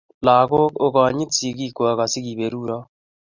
[0.25, 2.85] lagok okonit sigiikwok asi keberurok